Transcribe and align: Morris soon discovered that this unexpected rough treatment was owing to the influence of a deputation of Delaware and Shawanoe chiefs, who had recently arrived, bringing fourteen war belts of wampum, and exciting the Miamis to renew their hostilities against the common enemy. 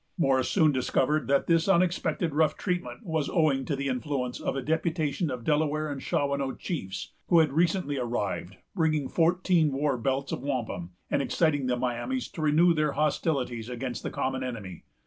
Morris 0.17 0.49
soon 0.49 0.71
discovered 0.71 1.27
that 1.27 1.45
this 1.45 1.67
unexpected 1.69 2.33
rough 2.33 2.57
treatment 2.57 3.05
was 3.05 3.29
owing 3.29 3.65
to 3.65 3.75
the 3.75 3.87
influence 3.87 4.39
of 4.39 4.55
a 4.55 4.61
deputation 4.63 5.29
of 5.29 5.43
Delaware 5.43 5.91
and 5.91 6.01
Shawanoe 6.01 6.57
chiefs, 6.57 7.13
who 7.27 7.37
had 7.37 7.53
recently 7.53 7.99
arrived, 7.99 8.57
bringing 8.73 9.07
fourteen 9.07 9.71
war 9.71 9.99
belts 9.99 10.31
of 10.31 10.41
wampum, 10.41 10.93
and 11.11 11.21
exciting 11.21 11.67
the 11.67 11.77
Miamis 11.77 12.29
to 12.29 12.41
renew 12.41 12.73
their 12.73 12.93
hostilities 12.93 13.69
against 13.69 14.01
the 14.01 14.09
common 14.09 14.43
enemy. 14.43 14.85